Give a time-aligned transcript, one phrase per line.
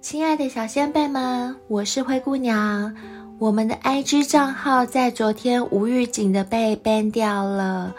[0.00, 2.94] 亲爱的小先辈们，我是灰姑娘。
[3.40, 7.92] 我们的 IG 账号在昨天无预警的被 ban 掉了，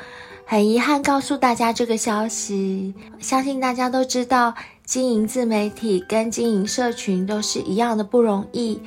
[0.45, 2.93] 很遗憾告诉大家这个消息。
[3.19, 4.53] 相信大家都知道，
[4.85, 8.79] 经营自媒体跟经营社群都是一样的不容易。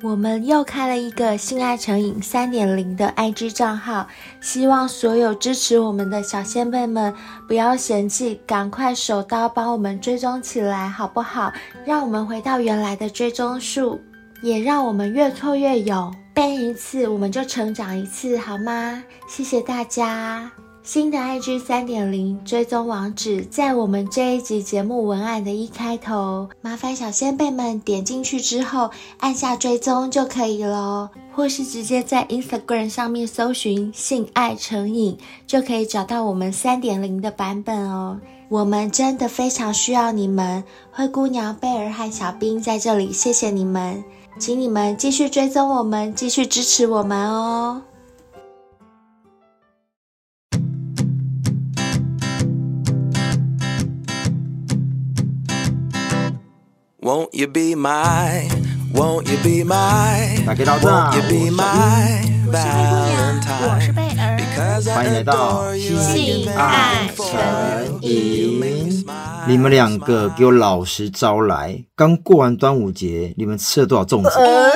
[0.00, 4.06] 我们又开了一个性爱成瘾三点零的 IG 账号，
[4.40, 7.12] 希望所有支持我们的小仙贝们
[7.48, 11.52] 不要嫌弃，赶快手刀帮我们追踪起来，好不好？
[11.84, 14.00] 让我们回到原来的追踪数，
[14.40, 19.02] 也让我们越挫越勇背一次我们就成长一次，好吗？
[19.28, 20.48] 谢谢大家。
[20.88, 38.18] 新的 IG 三点零追踪网址在我们这一集节目文案的一开头，麻烦小仙贝们点进去之后按下追踪就可以了，或是直接在 Instagram 上面搜寻“性爱成瘾”就可以找到我们三点零的版本哦。
[38.48, 44.02] 我们真的非常需要你们，灰姑娘、贝儿和小兵在这里，谢谢你们，
[44.38, 47.82] 请你们继续追踪我们，继续支持我们哦。
[57.08, 58.46] Won't you be my,
[58.92, 61.64] won't you be my, 大家到这，我是姑娘，
[63.62, 64.36] 我是贝儿，
[64.94, 69.06] 欢迎来到性爱成瘾。
[69.46, 71.82] 你们两个给我老实招来！
[71.96, 74.28] 刚过完端午节，你们吃了多少粽子？
[74.38, 74.68] 呃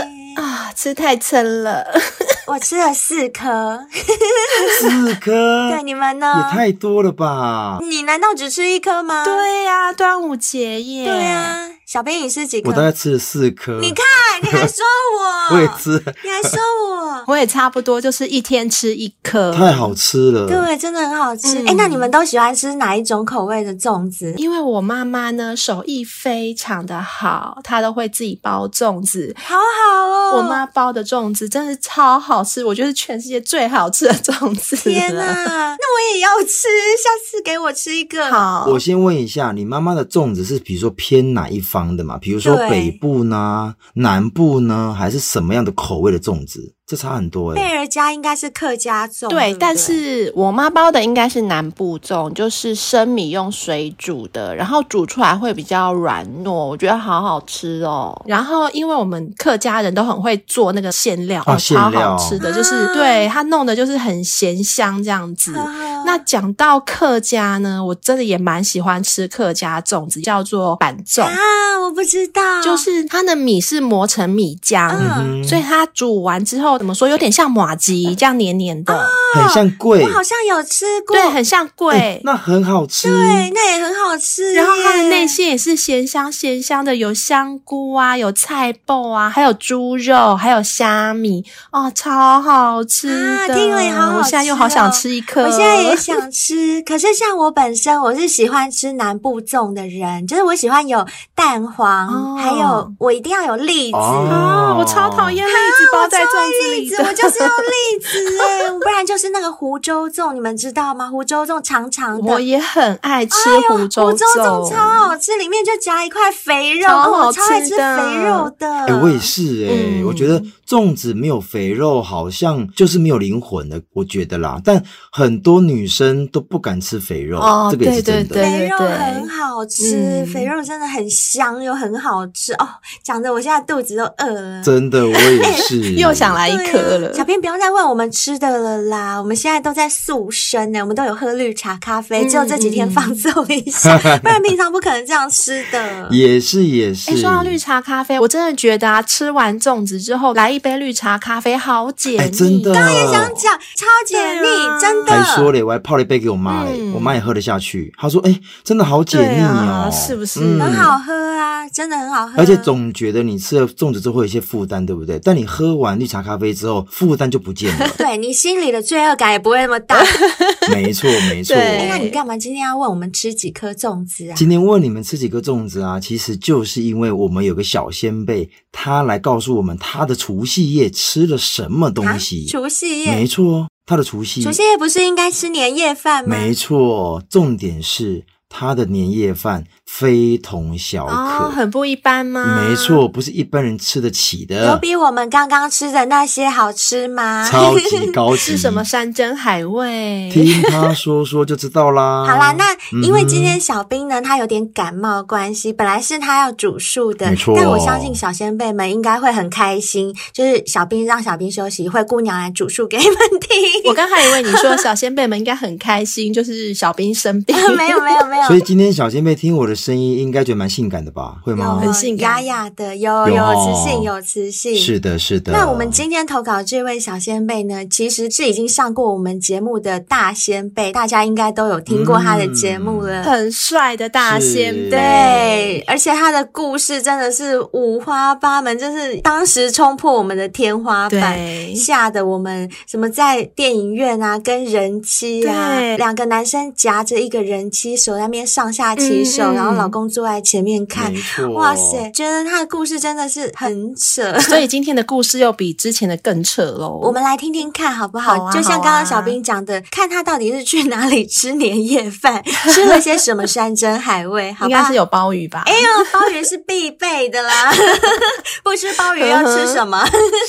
[0.43, 1.85] 啊，吃太撑了。
[2.49, 3.79] 我吃了四颗，
[4.81, 6.47] 四颗，对，你们呢？
[6.47, 7.79] 也太多了吧？
[7.83, 9.23] 你难道只吃一颗吗？
[9.23, 11.05] 对呀、啊，端午节耶。
[11.05, 12.71] 对呀，小编，你吃几颗？
[12.71, 13.79] 我大概吃了四颗。
[13.79, 14.03] 你看，
[14.43, 14.83] 你还说
[15.19, 15.53] 我？
[15.55, 16.03] 我也吃。
[16.25, 17.25] 你还说我？
[17.29, 19.53] 我也差不多，就是一天吃一颗。
[19.53, 21.59] 太好吃了，对，真的很好吃。
[21.59, 24.33] 哎、嗯，那你们都喜欢吃哪一种口味的粽子？
[24.39, 30.39] 因为我妈妈呢，手艺非常的好，她都会自己包粽子，好好哦。
[30.39, 32.43] 我妈包的粽子真的超好。
[32.43, 34.75] 吃，我觉得是全世界最好吃的粽子。
[34.77, 38.31] 天哪， 那我也要吃，下次给我吃一个。
[38.31, 42.19] 好，我先问一下，你妈妈的粽子是比如说偏哪一方的嘛？
[42.19, 46.75] 比如说北部呢、南部呢，还是什么样的口味的粽子？
[46.93, 47.69] 这差很多哎、欸。
[47.71, 58.15] 贝儿家应该是客家粽，对，对对，但是我妈包的应该是南部粽，就是生米用水煮的，然后煮出来会比较软糯，我觉得好好吃哦。
[58.27, 65.57] 然后因为我们客家人都很会做那个馅料，哦，超好吃的，就是、啊、对它弄的就是很咸香这样子。
[65.57, 65.65] 啊、
[66.05, 71.39] 那讲到客家呢，我真的也蛮喜欢吃客家粽子，叫做板粽啊，
[71.85, 76.82] 我不知道，就是它的米是磨成米浆，嗯、所以它煮完之后。
[76.83, 77.07] 怎么说？
[77.07, 80.03] 有点像马吉这样黏黏的，哦、很像桂。
[80.03, 83.09] 我好像有吃过，对，很像桂、欸，那很好吃。
[83.09, 84.53] 对，那也很好吃。
[84.53, 93.55] 然后它的内馅也是咸香咸香的，有香菇啊，有菜脯啊，还有猪肉，还有虾米，哦，超好吃的。
[93.55, 95.45] 啊、听了也好好吃、哦，我现在又好想吃一颗。
[95.45, 103.97] 我现在也想吃，可是像我本身，我是喜欢吃南部粽的人，就是我喜欢有蛋黄，哦、还有我一定要有栗子。
[103.97, 106.27] 哦，我超讨厌栗子包在粽
[106.61, 106.72] 子里。
[106.73, 111.09] 栗子，我就是要栗子哎，不然就是那个湖州粽，你们知道吗？
[111.09, 113.35] 湖州粽长长的，我也很爱吃
[113.69, 118.73] 湖州粽，湖州粽超好吃，里面就夹一块肥肉，超好吃的，我超爱吃肥肉的。
[118.73, 124.61] 哎、欸，我也是哎、欸嗯，我觉得粽子没有肥肉，好像就是没有灵魂的，我觉得啦。
[124.65, 128.35] 但很多女生都不敢吃肥肉，哦、这个也是真的。
[128.35, 132.69] 对对对对，肥肉很好吃、嗯，肥肉真的很香又很好吃哦。
[133.03, 136.73] 讲的我现在肚子都饿了，真的，我也是又想来一。
[136.73, 139.19] 渴了，小编不用再问我们吃的了啦。
[139.19, 146.09] 我们现在都在塑身呢，我们都有喝绿茶咖啡，只有这几天放纵一下，嗯， 不然平常不可能这样吃的。
[146.11, 147.11] 也是也是。
[147.11, 152.31] 哎，说到绿茶咖啡，我真的觉得啊，吃完粽子之后来一杯绿茶咖啡好解腻。
[152.31, 155.13] 真的，刚刚也想讲，超解腻，啊，真的。
[155.13, 157.93] 还说嘞，我还泡了一杯给我妈嘞，嗯，我妈也喝得下去。
[157.99, 160.59] 她说：“哎，真的好解腻哦，啊，是不是，嗯？
[160.61, 162.35] 很好喝啊，真的很好喝。
[162.39, 165.19] 而且总觉得你吃了粽子之后会有一些负担，对不对？
[165.23, 170.03] 但你喝完绿茶咖啡之后，负担就不见了， 对，你心里的罪恶感也不会那么大。
[170.73, 171.55] 没错，没错。
[171.91, 174.35] 那你干嘛今天要问我们吃几颗粽子啊？
[174.35, 176.01] 今天问你们吃几颗粽子啊？
[176.01, 182.47] 其实就是因为我们有个小先辈，他来告诉我们他的除夕夜吃了什么东西。
[182.47, 184.43] 除夕夜，没错，他的除夕。
[184.43, 186.35] 除夕夜不是应该吃年夜饭吗？
[186.35, 188.25] 没错，重点是。
[188.55, 192.59] 他的年夜饭非同小可，哦，很不一般吗？
[192.67, 194.65] 没错，不是一般人吃得起的。
[194.65, 197.47] 有比我们刚刚吃的那些好吃吗？
[197.47, 200.31] 超级高级， 是什么山珍海味？
[200.33, 202.25] 听他说说就知道啦。
[202.27, 207.55] 好啦，那因为今天小兵呢，他有点感冒关系，本来是他要主述的，没错。
[207.55, 213.51] 但我相信小先辈们应该会很开心，就是小兵让小兵休息，灰姑娘来主述给你们听。
[213.85, 217.55] 我刚还以为你说小先辈们应该很开心，就是小兵生病。
[217.77, 218.47] 没有，没有，没有。
[218.47, 221.39] 所以今天小先辈听我的声音，应该觉得蛮性感的吧？
[221.43, 221.81] 会吗？
[221.81, 224.77] 很性感，哑哑的，有有磁性，有磁性。
[224.77, 225.53] 是的，是的。
[225.53, 233.23] 那我们今天投稿这位小仙贝呢，其实是已经上过我们节目的大仙贝，大家应该都有听过他的节目了。
[233.23, 251.13] 嗯、很帅的大仙贝，对，而且他的故事真的是五花八门，就是当时冲破我们的天花板，吓得我们什么在电影院啊，跟人妻啊，两个男生夹着一个人妻，手在那边上下其手，嗯嗯，然后老公坐在前面看，
[251.55, 254.39] 哇塞，觉得他的故事真的是很扯。
[254.41, 256.99] 所以今天的故事又比之前的更扯喽。
[257.03, 258.37] 我们来听听看好不好？
[258.37, 264.55] 好啊，就像刚刚小兵讲的，啊，看他到底是去哪里吃年夜饭， 吃了些什么山珍海味？
[264.63, 265.63] 应该是有鲍鱼吧？
[265.67, 267.73] 哎呦，鲍鱼是必备的啦，
[268.63, 270.05] 不吃鲍鱼要吃什么？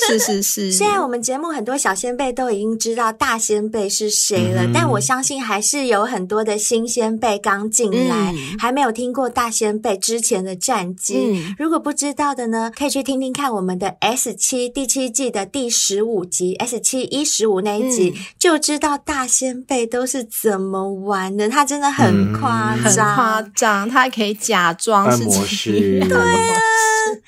[0.07, 0.71] 是是是。
[0.71, 11.15] 现在我们节目很多小先辈都已经知道大先辈是谁了，嗯，但我相信还是有很多的新先辈刚进来，嗯，还没有听过大仙贝之前的战绩。
[11.31, 21.47] 嗯，如果不知道的呢，可以去听听看我们的 S 七第七季的第十五集 S 七一十五那一集，嗯，就知道大仙贝都是怎么玩的。
[21.47, 26.55] 他真的很夸张，嗯，很夸张，他还可以假装是模式，对啊，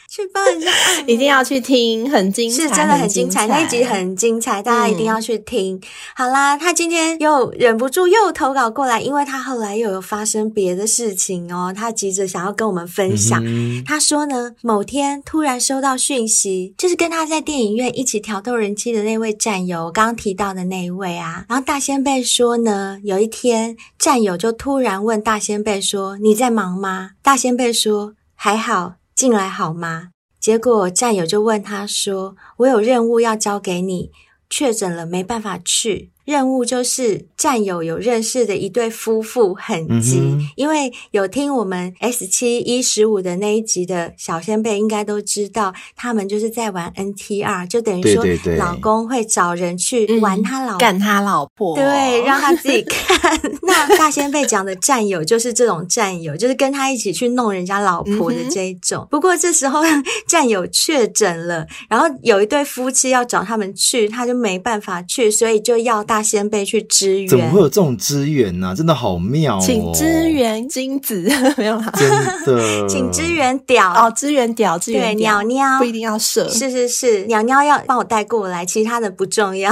[0.09, 5.75] 去帮人家按， 一定要去听，很精彩，是真的很精彩，那一集很精彩，大家一定要去听。
[5.75, 5.81] 嗯，
[6.15, 13.41] 好啦，他今天又忍不住又投稿过来，因为他后来又有发生别的事情哦，他急着想要跟我们分享。
[13.45, 21.45] 嗯，他说呢，某天突然收到讯息，就是跟他在电影院一起挑逗人妻的那位战友，刚刚提到的那一位啊。
[21.49, 30.09] 然后大仙贝说呢，有一天战友就突然问大仙贝说：“你在忙吗？”大仙贝说：“还好，进来好吗？”
[30.39, 34.11] 结果战友就问他说：“我有任务要交给你，
[34.49, 48.25] 确诊了没办法去。”任务就是战友有认识的一对夫妇很急，嗯，因为有听我们 S 七一十五的那一集的小先辈应该都知道，他们就是在玩 NTR，就等于说
[48.57, 53.39] 老公会找人去玩他老婆，干他老婆，对，让他自己看。
[53.61, 59.03] 那大先辈讲的战友就是这种战友， 就是跟他一起去弄人家老婆的这一种。
[59.03, 59.83] 嗯、不过这时候
[60.27, 66.14] 战友确诊了，然后有一对夫妻要找他们去，他就没办法去，所以就要大。
[66.15, 68.73] 大仙贝去支援，怎么会有这种支援呢、啊？
[68.73, 69.61] 真的好妙哦！
[69.61, 71.29] 请支援金子。
[71.57, 72.09] 没有啦，真
[72.55, 75.41] 的， 请支援屌哦，支援屌，支援鸟。
[75.41, 79.69] 鸟不一定要射，是是是，鸟鸟要帮我带过来，其他的不重要。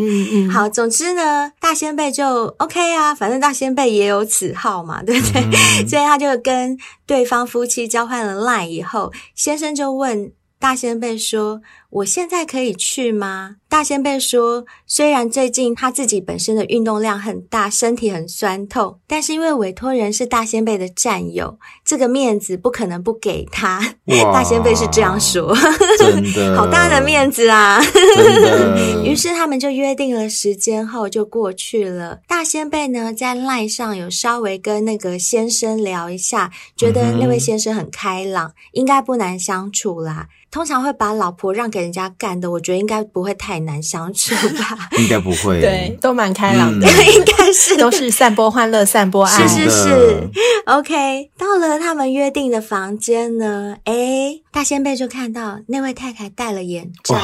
[0.00, 5.42] 嗯嗯， 好，总之呢，大仙贝就 OK 啊，反正大仙贝也有此号嘛，对不对？
[5.44, 6.76] 嗯、所以他就跟
[7.06, 11.60] 对方夫妻交换了 line 以后，先生就问大仙贝说
[11.94, 23.96] ：“我现在可以去吗？”大仙贝说，虽然最近他自己本身的运动量很大，身体很酸痛，但是因为委托人是大仙贝的战友，这个面子不可能不给他。
[24.32, 25.52] 大仙贝是这样说，
[26.54, 27.80] 好大的面子啊！
[29.04, 32.20] 于是他们就约定了时间后就过去了。
[32.28, 40.28] 大仙贝呢，在 LINE 上有稍微跟那个先生聊一下，觉得那位先生很开朗，嗯、应该不难相处啦。
[40.52, 44.88] 通常会把老婆让给人家干的，我觉得应该不会太难相处吧？
[44.98, 49.46] 应该不会，对，都蛮开朗的，嗯、 应该是都是散播欢乐、散播爱。
[49.46, 50.28] 是是是
[50.66, 51.30] ，OK。
[51.38, 57.16] 到了他们约定的房间呢，诶，大仙贝就看到那位太太戴了眼罩，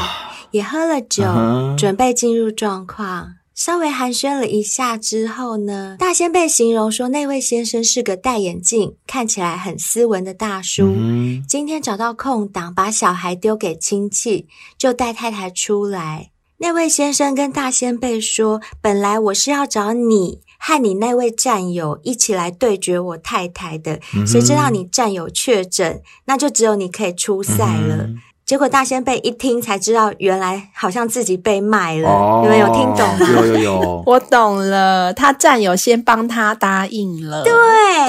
[0.53, 3.35] 也喝了酒，嗯、准备进入状况。
[3.61, 10.87] 稍微寒暄了一下之后呢，大仙贝形容说，那位先生是个戴眼镜、看起来很斯文的大叔。
[10.97, 14.47] 嗯、今天找到空档，把小孩丢给亲戚，
[14.79, 16.31] 就带太太出来。
[16.57, 28.05] 那位先生跟大仙贝说：“本来我是要找你和你那位战友一起来对决我太太的，嗯、谁知道你战友确诊，那就只有你可以出赛了。
[28.05, 28.17] 嗯”
[28.51, 32.09] 结果大仙贝一听才知道，原来好像自己被卖了。
[32.09, 33.29] 哦、你们有听懂吗？
[33.33, 35.15] 有有有， 我懂了。
[35.15, 37.53] 他战友先帮他答应了，对，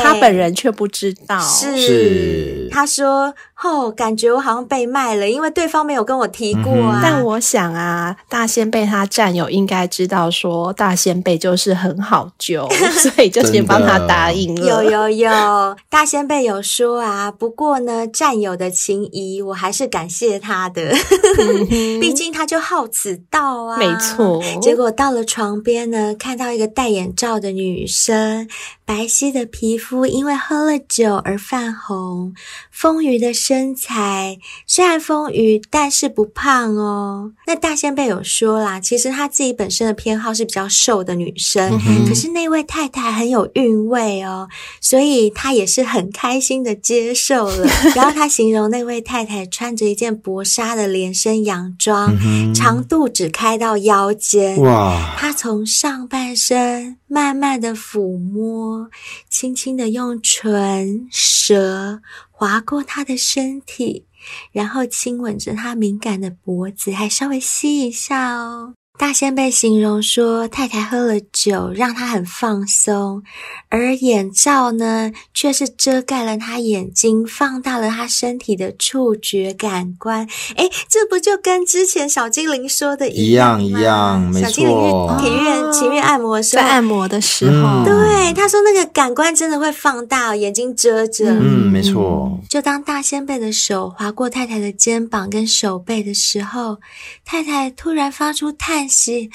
[0.02, 1.40] 他本人却不知道。
[1.40, 3.32] 是，是他说
[3.64, 6.98] 哦，感觉我好像被卖了，因为对方没有跟我提过啊。
[6.98, 14.84] 嗯、但我想啊，大仙贝他战友应该知道说大仙贝就是很好救， 所以就先帮他答应了。
[14.84, 20.92] 有有有，大仙贝有说啊，不过呢，战友的情谊我还是感谢他的，
[22.02, 23.78] 毕竟他就好此道啊。
[23.78, 28.48] 没错，结果到了床边呢，看到一个戴眼罩的女生。
[28.92, 32.34] 白皙的皮肤因为喝了酒而泛红，
[32.70, 37.32] 丰腴的身材虽然丰腴，但是不胖哦。
[37.48, 44.50] 那大仙贝有说啦，其实他自己本身的偏好是比较瘦的女生，嗯、可是那位太太很有韵味哦，
[44.82, 47.66] 所以他也是很开心的接受了。
[47.96, 54.62] 然后他形容那位太太穿着一件薄纱的连身洋装，嗯、长度只开到腰间。
[54.62, 55.16] 哇！
[55.18, 58.90] 他从上半身慢慢的抚摸。
[59.28, 62.02] 轻轻的用唇舌
[62.32, 64.06] 划过他的身体，
[64.54, 68.76] 然后亲吻着他敏感的脖子，还稍微吸一下哦。
[69.02, 73.24] 大仙贝形容说，太太喝了酒，让他很放松，
[73.68, 80.28] 而眼罩呢，却是遮盖了他眼睛，放大了他身体的触觉感官。
[80.56, 84.48] 诶，这不就跟之前小精灵说的一样一样，一样没错。
[84.48, 91.26] 小精灵去庭院情欲按摩的时候，在按摩的时候，嗯、对他说那个感官真的会放大，眼睛遮着。
[91.32, 92.40] 嗯，没错。
[92.48, 96.78] 就当大仙贝的手划过太太的肩膀跟手背的时候，
[97.26, 98.91] 太太突然发出叹。
[98.92, 99.30] 是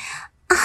[0.48, 0.56] 啊，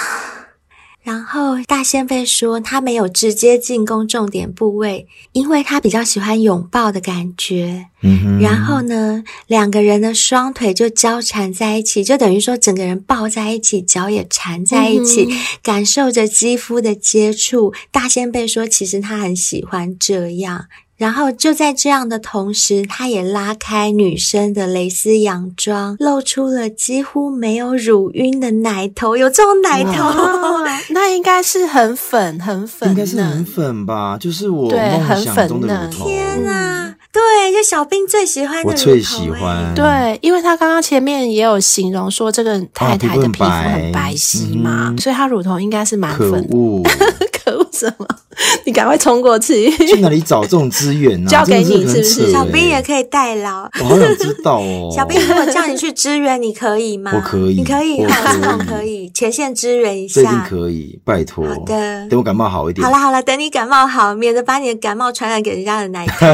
[1.02, 7.86] 然后大仙贝说他没有直接进攻重点部位，因为他比较喜欢拥抱的感觉。
[8.02, 17.74] 嗯，然后呢，两个人的双腿就交缠在一起，就等于说整个人抱在一起，脚也缠在一起，嗯、感受着肌肤的接触。
[17.90, 20.66] 大仙贝说，其实他很喜欢这样。
[21.02, 29.16] 然后就在这样的同时，他也拉开女生的蕾丝洋装，露出了几乎没有乳晕的奶头。
[29.16, 29.90] 有这种奶头
[30.94, 34.16] 那应该是很粉，很粉，应该是很粉吧？
[34.16, 36.06] 就是我梦想中的乳头。
[36.06, 36.91] 天哪！
[37.12, 39.74] 对，就小兵最喜欢的乳头，我最喜欢。
[39.74, 46.30] 对，因为他刚刚前面也有形容说这个太太的皮肤很白皙嘛，嗯、所以她乳头应该是蛮粉。
[46.48, 46.82] 可恶！
[47.44, 48.06] 可恶什么？
[48.64, 49.70] 你赶快冲过去！
[49.86, 51.28] 去哪里找这种资源呢？
[51.30, 52.32] 交给你是不是？
[52.32, 53.68] 小兵也可以代劳。
[53.80, 54.90] 我好想知道哦。
[54.94, 57.12] 小兵，如果叫你去支援，你可以吗？
[57.14, 60.22] 我可以，你可以，哈，这种可以前线支援一下。
[60.22, 61.44] 这一定可以，拜托。
[61.46, 62.86] 好的，等我感冒好一点。
[62.86, 66.26] 好了好了，等你感冒好，免得把你的感冒传染给人家的奶头。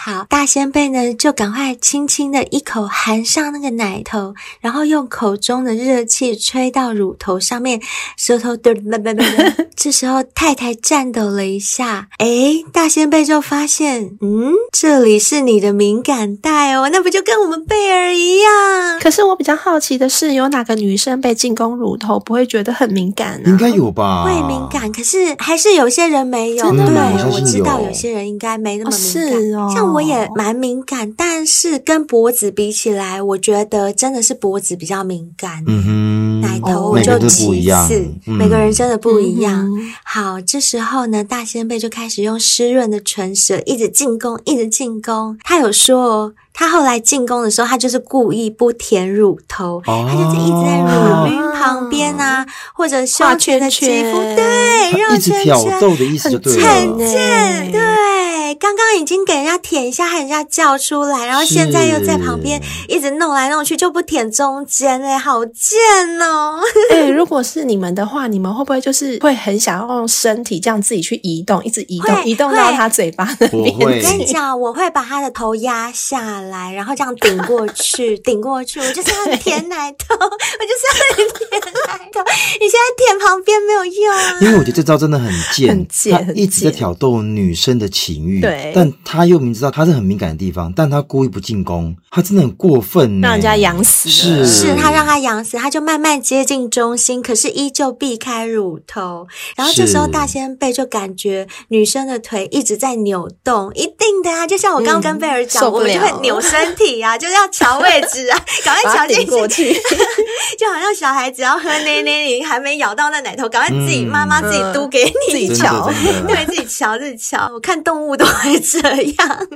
[0.00, 7.80] 好，大仙贝呢，就赶快轻轻的一口含上那个奶头，然后用口中的热气吹到乳头上面，
[8.16, 9.66] 舌头嘚嘚嘚嘚。
[9.74, 19.00] 这时候太太颤抖了一下，诶，大仙贝就发现，嗯，这里是你的敏感带哦，那不就跟我们贝儿一样？
[19.00, 23.50] 可是我比较好奇的是，有哪个女生被进攻乳头不会觉得很敏感呢？
[23.50, 24.24] 应该有吧？
[24.24, 26.64] 会敏感，可是还是有些人没有。
[26.64, 27.10] 真的吗？
[27.16, 29.24] 对，我知道有些人应该没那么敏感。
[29.24, 29.72] 哦是哦。
[29.74, 35.62] 像我也蛮敏感，但是跟脖子比起来，我觉得真的是脖子比较敏感。
[35.66, 39.66] 嗯哼，奶头我就其次，每个人真的不一样。
[39.66, 45.38] 嗯、好，这时候呢，大仙贝就开始用湿润的唇舌一直进攻，一直进攻。
[45.44, 46.34] 他有说。
[46.58, 65.78] 他后来进攻的时候，他就是故意不舔乳头，哦、他就是一直在乳晕旁边啊，或者胸前的肌肤，对，绕圈圈，挑逗的意思就对了，很贱，对，刚刚已经给人家舔一下，害人家叫出来，然后现在又在旁边一直弄来弄去，就不舔中间，哎，好贱
[66.20, 66.58] 哦！
[66.90, 73.78] 哎，如果是你们的话，你们会不会就是会很想要用身体这样自己去移动，一直移动，移动到他嘴巴那边？
[73.78, 76.47] 我跟你讲，我会把他的头压下来。
[76.50, 82.20] 来，然后这样顶过去， 顶过去，我就是要舔奶头，我就是要舔奶头。
[82.60, 88.40] 你现在舔旁边没有用啊，因为我觉得这招真的很贱，很贱，他一直在挑逗女生的情欲。
[88.40, 94.08] 对，但他又明知道他是很敏感的地方，但他故意不进攻，他真的很过分，让人家痒死。
[94.08, 99.26] 是，是他让他痒死，他就慢慢接近中心，可是依旧避开乳头。
[99.54, 106.37] 然后这时候大仙贝就感觉女生的腿一直在扭动，一定的啊，就像我刚刚跟贝尔讲，我们就会扭。
[106.40, 109.72] 身体啊，就是要调位置啊， 赶快调进过去，
[110.58, 115.90] 就好像小孩子要喝奶奶，你还没咬到那奶头，赶快自己妈妈自己嘟给你，自己瞧，
[116.26, 117.50] 对，自己瞧自己瞧。
[117.52, 119.48] 我看动物都会这样。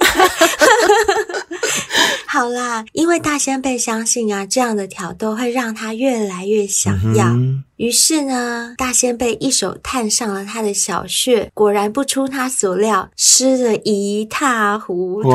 [2.27, 7.27] 好， 好啦，因为大仙贝相信啊，这样的挑逗会让他越来越想要。
[7.27, 15.31] 嗯于是呢，大仙贝一手探上了他的小穴，果然不出他所料，湿的一塌糊涂。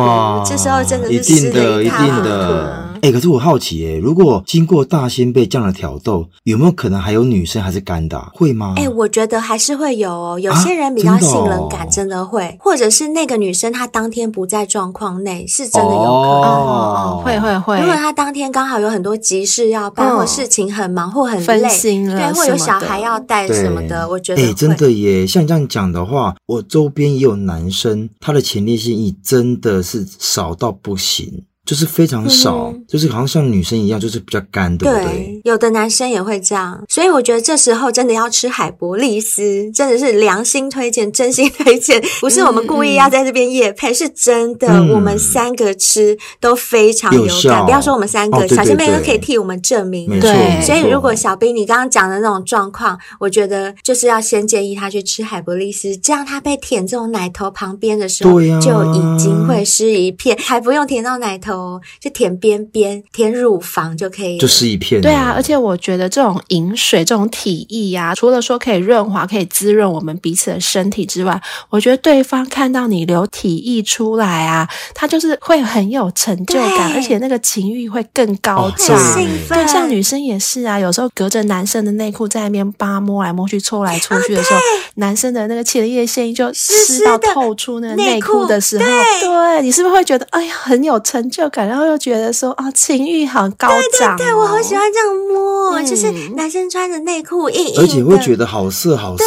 [0.46, 2.97] 这时候真的是湿的，一塌糊涂。
[2.98, 8.30] 哎、欸，可是我好奇、欸，诶如果经过大仙贝这样的挑逗，有没有可能还有女生还是干的、啊？
[8.34, 8.74] 会吗？
[8.77, 10.39] 哎、欸，我觉得还是会有哦。
[10.39, 16.08] 有些人比较性冷感，真的会，啊真的哦、或者是那个女生她当天不在状况内，是真的有可能。
[16.08, 17.80] 哦，会会会。
[17.80, 24.42] 如果她当天刚好有很多急事要办，嗯、或事情很忙，或很累，分心了，对，或有小孩要带什么的，我觉得。
[24.42, 31.44] 哎、欸，真的耶，像这样讲的话，我周边也有男生，他的前列腺液真的是少到不行。
[31.68, 35.04] 就是非常少，嗯、就是好像像女生一样，就是比较干，对不对？
[35.04, 47.60] 对，有的男生也会这样，所以我觉得这时候真的要吃海博利斯，真的是良心推荐，真心推荐， 不是我们故意要在这边夜配，嗯、是真的，嗯、我们三个吃都非常有感。
[47.60, 50.08] 有不要说我们三个，哦、小仙妹都可以替我们证明。
[50.22, 61.57] 对，所以如果小兵你刚刚讲的那种状况，我觉得就是要先建议他去吃海博利斯，这样他被舔这种奶头旁边的时候，对啊、就已经会湿一片，还不用舔到奶头。
[62.00, 65.02] 就舔边边，舔乳房就可以，就是一片。
[65.02, 78.96] 对啊，而且我觉得这种饮水、这种体液呀、啊，除了说可以润滑、可以滋润我们彼此的身体之外，我觉得对方看到你流体液出来啊，他就是会很有成就感，而且那个情欲会更高涨。
[78.96, 79.58] 哦、兴奋。
[79.58, 84.62] 对，像女生也是啊，有时候隔着男生的内裤在那边扒摸来摸去、搓来搓去的时候，哦、
[84.96, 91.88] 男生的那个前列腺就湿到透出那个内裤的时候，对，对你是不是会觉得哎呀很有成就感，然后？
[91.88, 99.24] 又觉得说啊，情欲好高涨、哦，对对对，我好喜欢这样摸，嗯、就是男生穿着内裤硬硬的，而且会觉得好色好色，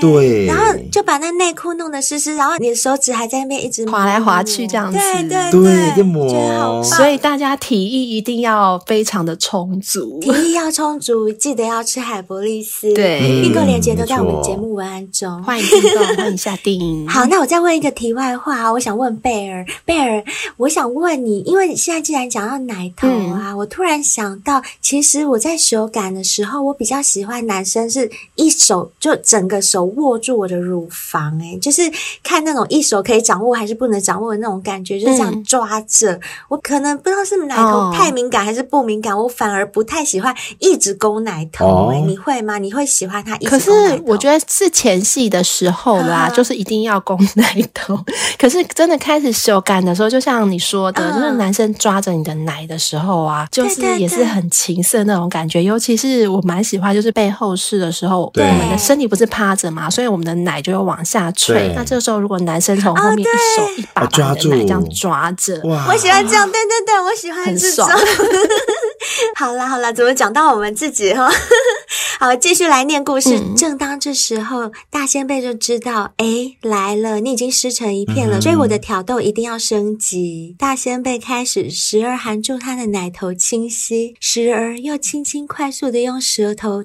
[0.00, 0.46] 对，对。
[0.46, 17.08] 然后就把那内裤弄得湿湿，然后你的手指还在那边一直滑来滑去这样子，对对对，就摸，所以大家体力一定要非常的充足，体力要充足，记得要吃海博利斯，对，订购链接都在我们节目文案中，欢迎订购，欢迎下订。
[17.08, 20.22] 好，那我再问一个题外话，我想问贝尔，贝尔，
[20.58, 21.62] 我想问你，因为。
[21.74, 31.82] 现在既然讲到奶头啊，嗯、我突然想到，其实我在手感的时候，我比较喜欢男生是一手就整个手握住我的乳房，欸，诶就是
[32.22, 36.12] 看那种一手可以掌握还是不能掌握的那种感觉，就是这样抓着。
[36.12, 36.20] 嗯、
[36.50, 41.96] 我可能不知道是奶头太敏感还是不敏感，哦、我反而不太喜欢一直勾奶头，欸。
[41.96, 42.58] 诶、哦、你会吗？
[42.58, 43.50] 你会喜欢他一直？
[43.50, 43.70] 可是
[44.04, 47.98] 我觉得是前戏的时候啦，啊、就是一定要勾奶头。
[48.38, 51.72] 可是真的开始手感的时候，就像你说的，啊、就是男生。
[51.82, 61.72] 抓着你的奶的时候啊，就是也是很情色那种感觉，尤其是我蛮喜欢，就是背后式的时候，对我们的身体不是趴着嘛，所以我们的奶就会往下垂。
[61.74, 67.86] 那这个时候，如果男生从后面一手一把把你的奶这样抓着，哇我喜欢这样，对对对，我喜欢这种。
[67.86, 68.08] 很 爽
[69.34, 71.28] 好啦好啦，怎么讲到我们自己哈？
[72.20, 73.36] 好，继续来念故事。
[73.36, 80.54] 嗯、正当这时候，大仙贝就知道，哎来了，你已经湿成一片了，嗯、所以我的挑逗一定要升级。
[80.56, 86.84] 大仙贝开始时而含住他的奶头清吸，时而又轻轻快速的用舌头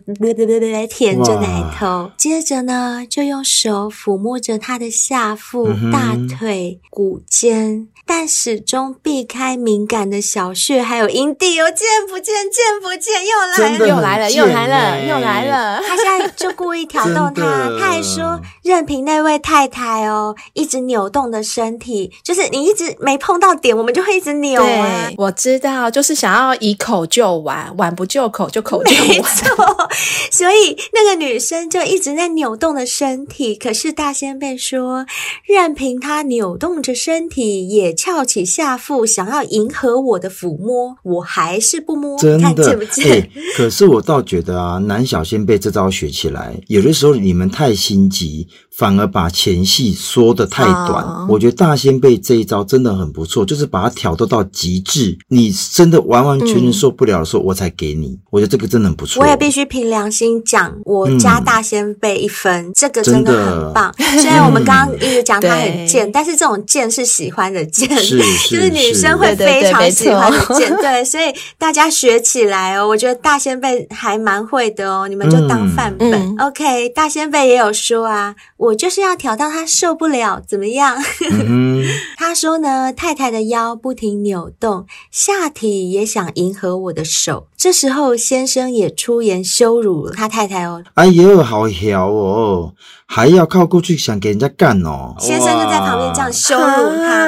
[0.72, 15.82] 来舔着奶头，接着呢，就用手抚摸着他的下腹、嗯、大腿、骨尖，但始终避开敏感的小穴还有阴蒂，哦见不见，见不见，又来了，又来了，又来了，又来了。
[15.86, 25.12] 他现在就故意挑动他，的他还说任凭那位太太哦，一直扭动的身体，就是你一直没碰到点，我们就会一直扭啊。
[25.18, 29.08] 我知道，就是想要以口就碗，碗不就口，就口就完。
[29.10, 29.90] 没错，
[30.32, 33.54] 所以那个女生就一直在扭动的身体。
[33.56, 35.06] 可是大仙贝说，
[35.44, 42.18] 任凭她扭动着身体，也翘起下腹，想要迎合我的抚摸，我还是不摸。
[42.18, 43.12] 真的，看见不见？
[43.12, 45.18] 欸，可是我倒觉得啊，男小。
[45.18, 51.04] 小仙贝这招学起来，有的时候你们太心急，反而把前戏缩得太短。
[51.04, 51.32] Oh.
[51.32, 55.18] 我觉得大仙贝这一招真的很不错，就是把它挑逗到极致。
[55.30, 58.20] 你真的完完全全受不了的时候，嗯、我才给你。
[58.30, 59.24] 我觉得这个真的很不错。
[59.24, 63.92] 我也必须凭良心讲，我加大仙贝一分，嗯、这个真的很棒。
[63.98, 70.72] 虽然我们刚刚一直讲他很贱，但是这种贱是喜欢的贱，是是 就是女生会非常喜欢的贱。
[70.78, 72.88] 对，所以大家学起来哦。
[72.88, 75.08] 我觉得大仙贝还蛮会的哦。
[75.08, 76.90] 你们就当范本、，OK。
[76.90, 80.98] 大仙贝也有说啊，我就是要挑到他受不了，怎么样？
[81.32, 81.84] 嗯、
[82.18, 87.48] 他说呢，太太的腰不停扭动，下体也想迎合我的手。
[87.68, 90.82] 这时候先生也出言羞辱了他太太哦。
[90.94, 92.72] 哎呦，好屌哦！
[93.06, 97.28] 还要靠过去想给人家干哦，先生就在旁边这样羞辱他。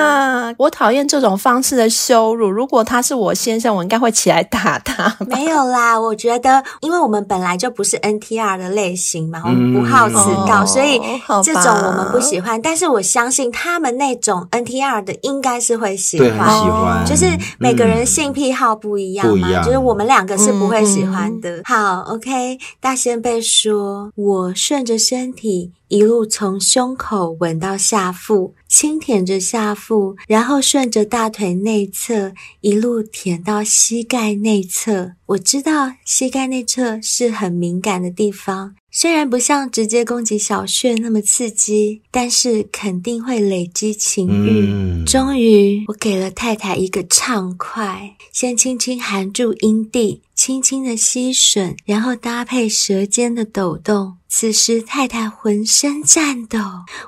[0.50, 2.50] 啊、我讨厌这种方式的羞辱。
[2.50, 5.14] 如果他是我先生，我应该会起来打他。
[5.28, 10.16] 没有啦，我觉得，因为我们本来就不是 NTR 的类型嘛，我们不好迟
[10.48, 11.00] 到，嗯、所以
[11.44, 12.62] 这种我们不喜欢。
[12.62, 17.06] 但是我相信他们那种 NTR 的应该是会喜欢，对，很喜欢。
[17.06, 17.26] 就是
[17.58, 21.58] 每个人性癖好不一样嘛，嗯、就是我们两个是不会喜欢的。
[21.58, 25.72] 嗯、好，OK，大仙贝说，我顺着身体。
[25.90, 35.14] 一路从胸口吻到下腹，轻舔着下腹，然后顺着大腿内侧一路舔到膝盖内侧。
[35.30, 44.66] 我知道膝盖内侧是很敏感的地方，虽然不像直接攻击小穴那么刺激，但是肯定会累积情欲。
[44.68, 50.24] 嗯、终于，我给了太太一个畅快，先轻轻含住阴蒂。
[50.34, 54.16] 轻轻的吸吮，然后搭配舌尖的抖动。
[54.30, 56.58] 此时太太浑身颤抖，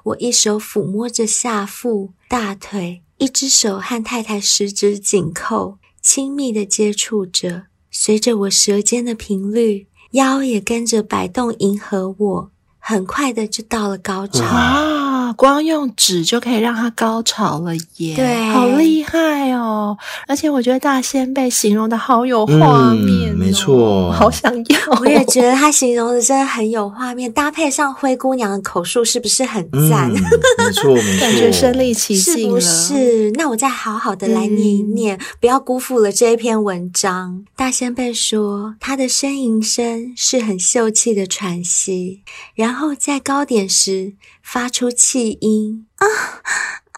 [0.03, 7.63] 我一手抚摸着下腹、大腿，一只手和太太十指紧扣，亲密的接触着。
[7.93, 12.50] 随着我舌尖的频率，腰也跟着摆动，迎合我。
[12.81, 15.33] 很快的就到了高潮啊。
[15.37, 18.15] 光用纸就可以让它高潮了耶！
[18.17, 19.97] 对，好厉害哦！
[20.27, 24.99] 而且我觉得大仙被形容的好有画面，哦，嗯，没错，好想要。
[24.99, 30.11] 我也觉得他形容的真的很有画面，搭配上灰姑娘的口述，是不是很赞？
[30.13, 30.21] 嗯，
[30.57, 33.31] 没错， 没错，感觉身临其境了，是不是？
[33.35, 37.45] 那我再好好的来念一念，嗯，不要辜负了这一篇文章。
[37.55, 42.21] 大仙贝说，他的呻吟声是很秀气的喘息，
[42.53, 44.15] 然后在高点时。
[44.43, 46.05] 发出气音啊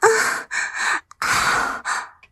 [0.01, 0.07] 啊
[1.19, 1.83] 啊！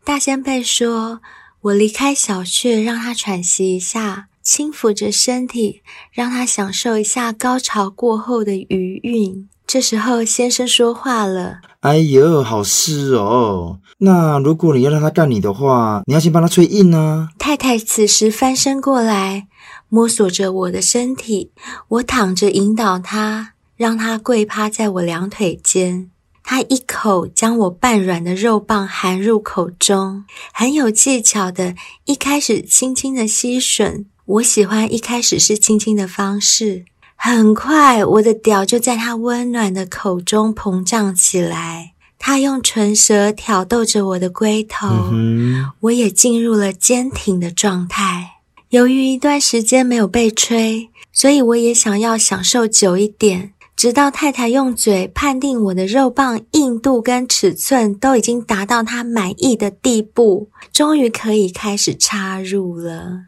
[0.04, 1.20] 大仙贝说
[1.60, 13.78] ：“我离开小穴，让他喘息一下，轻抚着身体，让他享受一下高潮过后的余韵。”这时候，先生说话了：“哎呦，好湿哦！
[13.98, 19.46] 那如果你要让他干你的话，你要先帮他吹硬呢。”太太此时翻身过来，
[19.94, 21.50] 摸索着我的身体，
[21.88, 23.52] 我躺着引导他。
[23.76, 26.08] 让他跪趴在我两腿间，
[26.42, 30.24] 他一口将我半软的肉棒含入口中，
[30.54, 31.74] 很有技巧的，
[32.06, 34.06] 一开始轻轻的吸吮。
[34.24, 41.92] 我喜欢一开始是轻轻的方式，很快我的屌就在他温暖的口中膨胀起来。
[42.18, 48.41] 他用唇舌挑逗着我的龟头，嗯、我也进入了坚挺的状态。
[48.72, 53.52] 由于一段时间没有被吹，所以我也想要享受久一点。
[53.76, 63.24] 直到太太用嘴判定我的肉棒硬度跟尺寸都已经达到她满意的地步，终于可以开始插入了。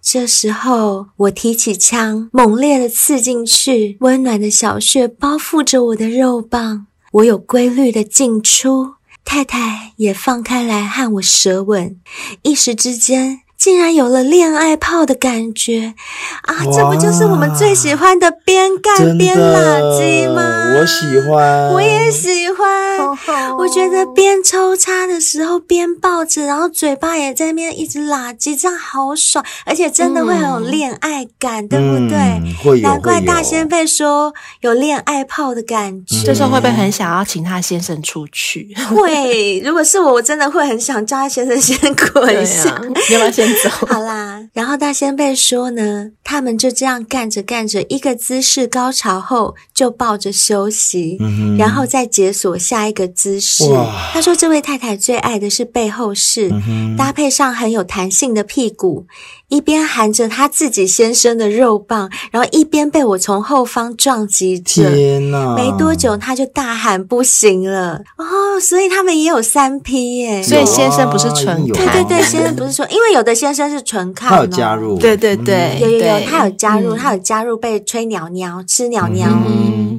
[0.00, 8.94] 这时候，我提起枪，猛烈的刺进去，温暖的小穴包覆着我的肉棒，我有规律的进出，
[9.26, 12.00] 太太也放开来和我舌吻，
[12.40, 13.42] 一时之间。
[13.58, 15.94] 竟然有了恋爱炮的感觉
[16.42, 16.64] 啊！
[16.72, 20.74] 这不就是我们最喜欢的边干边拉机吗？
[20.78, 22.98] 我喜欢，我也喜欢。
[22.98, 32.18] Oh, 我觉得边抽插的时候边抱着，然后嘴巴也在那边一直拉机，这样好爽，而且真的会很有恋爱感，嗯、对不对？
[32.18, 36.22] 嗯、会有，难怪大仙贝说有恋爱炮的感觉。
[36.24, 38.74] 这时候会不会很想要请他先生出去？
[38.90, 41.78] 会，如果是我，我真的会很想叫他先生先
[42.12, 42.70] 滚一下。
[43.10, 43.45] 要不要先？
[43.88, 44.25] 好啦
[44.56, 53.64] 然后大仙贝说呢，他们就这样干着干着，一个姿势高潮后就抱着休息，嗯、然后再解锁下一个姿势。
[54.14, 59.04] 他说这位太太最爱的是背后式，嗯、搭配上很有弹性的屁股。
[59.48, 64.90] 一边含着他自己先生的肉棒，然后一边被我从后方撞击着。
[64.90, 65.54] 天哪！
[65.54, 70.42] 没多久他就大喊不行了哦，所以他们也有三 P 耶。
[70.42, 79.28] 所以先生不是纯看，对对对，先生不是说，因为有的先生是纯看，他有加入，对对对，有有有，他有加入，他有加入被吹鸟鸟吃鸟鸟。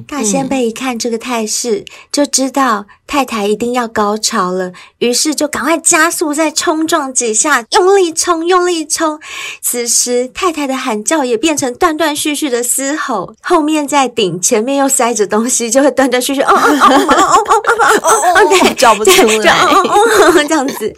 [0.06, 9.20] 大仙贝一看这个态势，就知道太太一定要高潮了，于是就赶快加速再冲撞几下，用力冲，用力冲。
[9.60, 16.40] 此时，太太的喊叫也变成断断续续的嘶吼，后面在顶，前面又塞着东西，就会断断续续。
[16.40, 20.94] 哦哦哦哦哦哦哦哦，对，叫不出来，哦哦，这样子，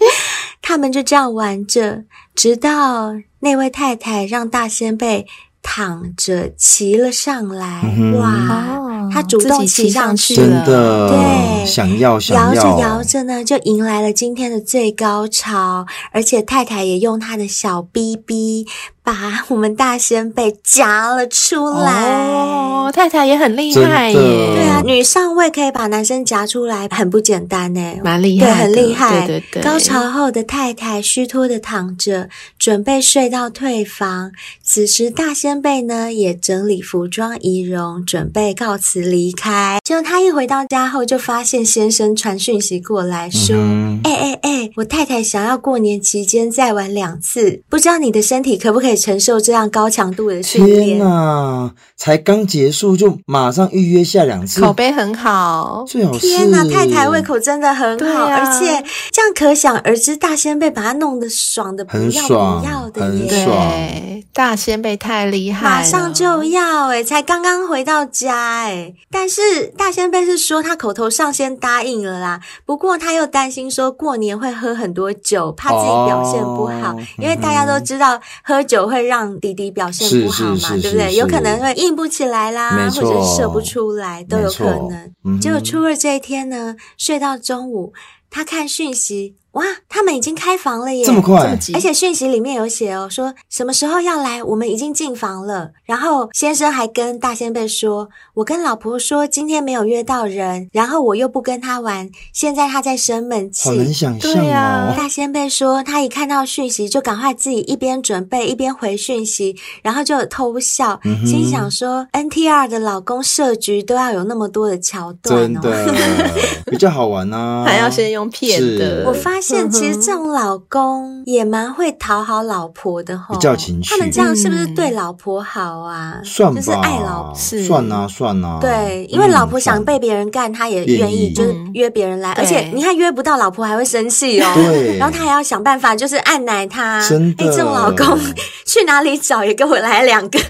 [0.62, 2.04] 他们就这样玩着，
[2.36, 5.26] 直到那位太太让大仙贝
[5.62, 7.82] 躺着骑了上来，
[8.18, 9.10] 哇！
[9.12, 10.64] 他主动骑上去了，
[11.08, 18.66] 对，想要想要，摇着摇着呢，就迎来了今天的最高潮，而且太太也用她的小逼逼。
[19.02, 22.04] 把 我们大仙贝夹了出来。
[22.28, 24.14] 哦，太太也很厉害耶。
[24.14, 27.80] 对啊，女上位可以把男生夹出来，很不简单呢。
[28.04, 29.26] 蛮厉害，对，很厉害。
[29.26, 29.62] 对对对。
[29.62, 32.28] 高潮后的太太虚脱的躺着，
[32.60, 34.32] 准备睡到退房。
[34.62, 39.78] 此时大仙贝呢，也整理服装仪容，准备告辞离开。
[39.82, 43.56] 结果他一回到家后，就发现先生传讯息过来说
[44.04, 55.86] ：“哎哎哎，我太太想要过年期间再玩两次，不知道你的身体可不可以承受这样高强度的训练？”天哪，才刚结束就马上预约下两次，口碑很好。
[55.88, 62.49] 最好天哪，太太胃口真的很好，啊、而且这样可想而知，大仙贝把他弄得爽的不要不要
[62.90, 63.68] 的耶，很爽。
[63.68, 81.14] 对，大仙贝太厉害了，马上就要哎，才刚刚回到家哎，但是大仙贝是说他口头上先答应了啦，不过他又担心说过年会喝很多酒，怕自己表现不好，哦、因为大家都知道喝酒会让弟弟表现不好嘛，对不对？
[81.14, 85.12] 有可能会硬不起来啦，或者射不出来都有可能。
[85.24, 87.92] 嗯、结果初二这一天呢，睡到中午，
[88.30, 89.36] 他看讯息。
[89.52, 91.04] 哇，他们已经开房了耶！
[91.04, 91.74] 这么快，这么急！
[91.74, 95.72] 而且讯息里面有写哦，说什么时候要来，我们已经进房了。
[95.84, 104.34] 然后先生还跟大仙贝说：“我跟老婆说今天没有约到人，然后我又不跟他玩，现在他在生闷气。”好能想象哦。
[104.34, 116.30] 对啊，大仙贝说他一看到讯息就赶快自己一边准备一边回讯息，然后就偷笑，嗯、心想说：“NTR 的老公设局都要有那么多的桥段哦，真的
[116.70, 119.39] 比较好玩啊，还要先用骗的。”我发。
[119.40, 123.88] 发现其实这种老公也蛮会讨好老婆的吼，比较情绪。
[123.88, 126.20] 他们这样是不是对老婆好啊？
[126.22, 128.58] 算吧，就是爱老婆，算啊算啊。
[128.60, 132.32] 对，因为老婆想被别人干，他也愿意，就是约别人来。
[132.32, 134.52] 而且你看约不到，老婆还会生气哦。
[134.54, 137.00] 对，然后他还要想办法，就是按奶他。
[137.08, 138.18] 真的，哎，这种老公
[138.66, 139.42] 去哪里找？
[139.42, 140.38] 也给我来两个。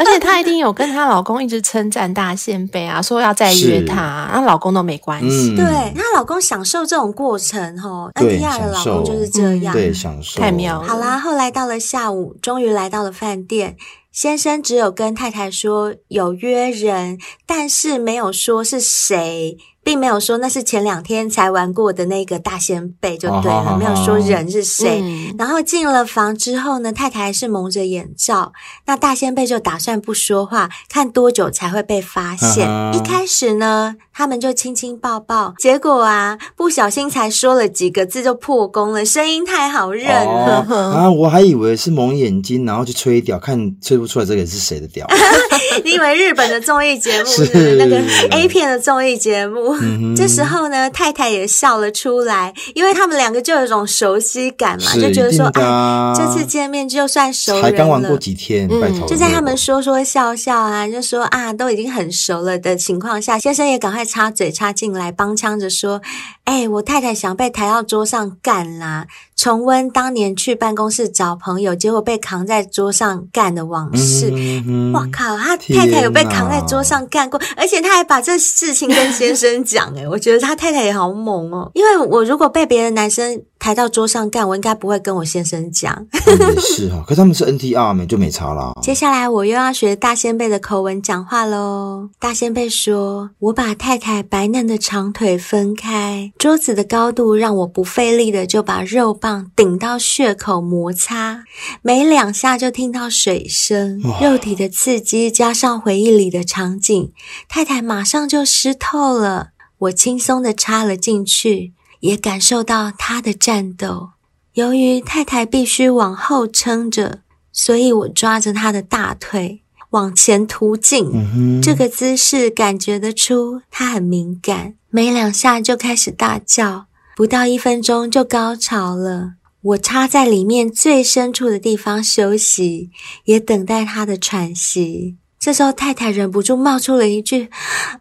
[0.00, 5.56] 而且她一定有跟她老公一直称赞大仙贝啊，说要再约她，然后老公都没关系。
[5.56, 7.76] 对，她老公享受这种过程
[8.14, 8.26] 吼。
[8.26, 10.88] NTR 的老公就是这样，对，享受太妙了。
[10.88, 13.76] 好啦，后来到了下午，终于来到了饭店。
[14.10, 19.56] 先生只有跟太太说有约人，但是没有说是谁。
[19.82, 25.00] 并没有说那是前两天才玩过的那个大仙贝就对了，没有说人是谁。
[25.02, 28.52] 嗯、然后进了房之后呢，太太还是蒙着眼罩，
[28.86, 32.68] 那大仙贝就打算不说话，看多久才会被发现。
[32.68, 40.66] 啊、一开始呢，他们就亲亲抱抱，结果啊，不小心才说了几个字就破功了，声音太好认了。
[40.68, 45.06] 哦、 啊，我还以为是蒙眼睛，然后去吹屌，看吹不出来这个是谁的屌。
[45.84, 47.96] 你以为日本的综艺节目， 是那个
[48.30, 49.67] A 片的综艺节目？
[49.80, 57.70] 嗯、这时候呢，太太也笑了出来，因为他们两个就有一种熟悉感嘛，就觉得说，哎，这次见面就算熟人了。
[57.70, 66.00] 才刚玩过几天，嗯，就在他们说说笑笑啊，就说啊，都已经很熟了的情况下，先生也赶快插嘴插进来帮腔着说，
[66.44, 69.06] 哎，我太太想被抬到桌上干啦。
[69.38, 74.32] 重温当年去办公室找朋友，结果被扛在桌上干的往事。
[74.34, 79.94] 嗯、哇靠，他太太有被扛在桌上干过，而且他还把这事情跟先生讲。
[79.94, 81.70] 诶我觉得他太太也好猛哦。
[81.74, 86.06] 因为我如果被别的男生抬到桌上干，我应该不会跟我先生讲。
[86.12, 88.72] 嗯、也是啊， 可他们是 NTR 没就没差啦。
[88.82, 92.08] 接下来我又要学大仙贝的口吻讲话喽。
[92.18, 101.44] 大仙贝说：“我把太太白嫩的长腿分开，桌子的高度让我不费力的就把肉棒。”顶到血口摩擦，
[101.82, 107.12] 没两下就听到水声，肉体的刺激加上回忆里的场景，
[107.48, 109.48] 太太马上就湿透了。
[109.78, 114.10] 我轻松地插了进去，也感受到他的战斗。
[114.54, 117.20] 由于太太必须往后撑着，
[117.52, 121.60] 所以我抓着她的大腿往前突进。
[121.62, 126.86] 这个姿势感觉得出她很敏感，没两下就开始大叫。
[127.16, 132.90] 不到一分钟就高潮了，我插在里面最深处的地方休息，
[133.24, 135.16] 也等待他的喘息。
[135.48, 137.48] 这时候太太忍不住冒出了一句：“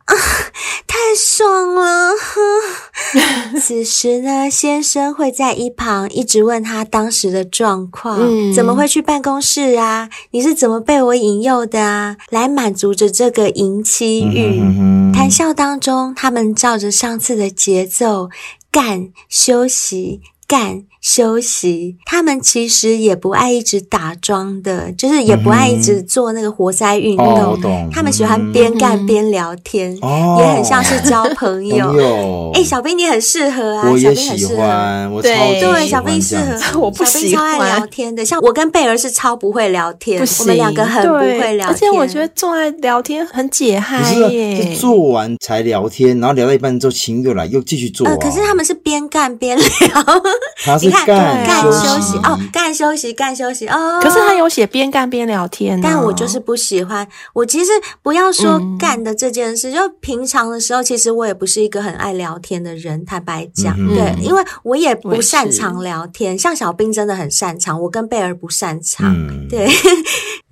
[0.03, 0.13] 啊，
[0.85, 2.11] 太爽了！”
[3.63, 10.09] 此时呢，先生会在一旁一直问他当时的状况，嗯、怎么会去办公室啊？
[10.31, 12.17] 你是怎么被我引诱的啊？
[12.31, 14.59] 来满足着这个淫妻欲。
[14.59, 18.29] 嗯、哼哼谈笑当中，他们照着上次的节奏。
[18.69, 21.95] 干休息，干休息。
[22.05, 27.25] 他们其实也不爱一直打桩的，就是也不爱一直做那个活塞运动。
[27.25, 27.57] 哦，
[27.93, 32.51] 他们喜欢边干边聊天，哦，也很像是交 朋友。
[32.53, 37.57] 哎，小兵你很适合啊，我也喜欢，我超对对，小兵适合， 我不喜欢。
[37.57, 41.67] 超爱聊天的，像我跟贝儿是超不会聊天，我们两个很不会聊天。
[41.67, 48.05] 而且我觉得坐在聊天很解嗨耶，是做完才聊天，然后聊到一半之后，情又来，又继续做。
[48.07, 49.65] 呃，可是他们是边干边聊，
[50.65, 53.99] 他是干干休息哦，干休息干休息哦。
[54.01, 57.07] 可是他有写边干边聊天，但我就是不喜欢。
[57.33, 66.37] 我其实不要说干的这件事，就平常的时候，其实我也不是一个很爱聊天的人，坦白讲，对，因为我也不擅长聊天。
[66.37, 69.13] 像小兵真的很擅长，我跟贝儿不擅长，
[69.49, 69.69] 对。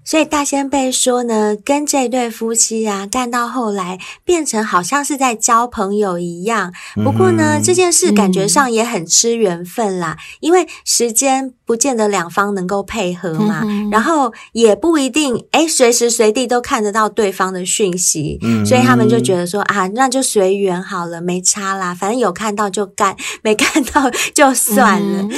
[0.05, 6.71] 所以大仙贝说呢，跟这对夫妻啊干到后来，变成好像是在交朋友一样。
[7.03, 25.31] 不过呢，嗯、这件事感觉上也很吃缘分啦，嗯、因为时间不见得两方能够配合嘛，嗯、然后也不一定哎随时随地都看得到对方的讯息，嗯、所以他们就觉得说啊，那就随缘好了，没差啦，反正有看到就干， 没看到就算了，嗯、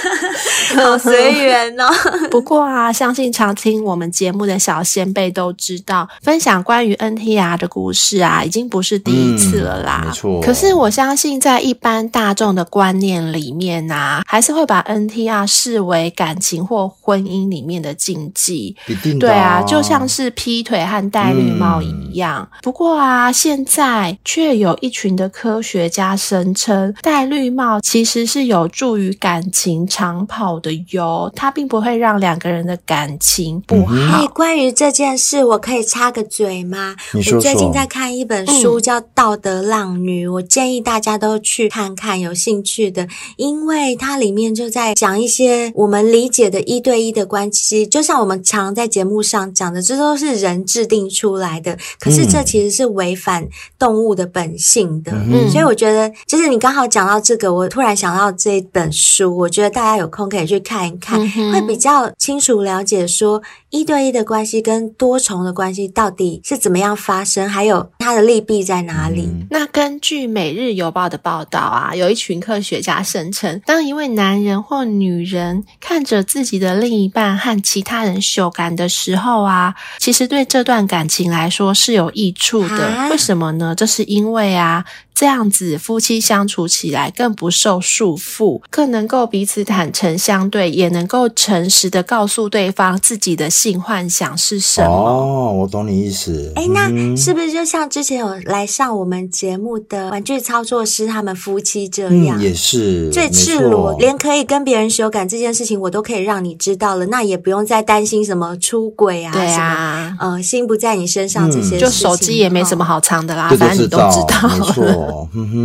[0.80, 1.86] 好随缘哦。
[2.30, 3.98] 不过啊，相信常听我。
[3.98, 10.02] 们节目的小先辈都知道，分享关于 NTR 的故事啊，已经不是第一次了啦。
[10.04, 10.40] 嗯、没错。
[10.40, 18.76] 可是我相信，在一般大众的观念里面啊，还是会把 NTR 视为感情或婚姻里面的禁忌。
[18.86, 19.26] 一定的。
[19.26, 22.48] 对啊，就像是劈腿和戴绿帽一样。
[22.52, 33.74] 嗯、不过啊，现在却有一群的科学家声称，戴绿帽其实是有助于感情长跑的哟，它并不会让两个人的感情不。
[34.12, 36.94] 哎，关于这件事，我可以插个嘴吗？
[37.12, 37.38] 你说说。
[37.38, 53.46] 我最近在看一本书，叫《道德浪女》，嗯，我建议大家都去看看，有兴趣的，因为它里面就在讲一些我们理解的一对一的关系，就像我们常在节目上讲的，这都是人制定出来的，可是这其实是违反
[53.78, 55.12] 动物的本性的。
[55.12, 63.42] 嗯，所以我觉得，就是你刚好讲到这个，我突然想到这本书，我觉得大家有空可以去看一看，嗯、会比较清楚了解说。
[63.70, 67.46] 一对一的关系跟多重的关系到底是怎么样发生？
[67.46, 69.26] 还有它的利弊在哪里？
[69.26, 75.37] 嗯、那根据《每日邮报》的报道啊，有一群科学家声称，当一位男人或女人
[75.80, 82.86] 看着自己的另一半和其他人秀感的时候啊，其实对这段感情来说是有益处的。
[82.86, 83.74] 啊、为什么呢？
[83.74, 84.84] 这是因为啊。
[85.18, 94.88] 这样子，夫妻相处起来更不受束缚，更能够彼此坦诚相对，也能够诚实的告诉对方自己的性幻想是什么。
[94.88, 96.52] 哦，我懂你意思。
[96.54, 102.38] 诶，那是不是就像之前有来上我们节目的玩具操作师他们夫妻这样？
[102.38, 115.07] 嗯，也是最赤裸，连可以跟别人修改这件事情，我都可以让你知道了，那也不用再担心什么出轨啊，对啊，呃，心不在你身上这些事情，就手机也没什么好藏的啦，反正你都知道，